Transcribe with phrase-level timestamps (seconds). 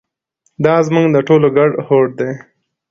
[0.63, 2.31] دا زموږ د ټولو ګډ هوډ دی.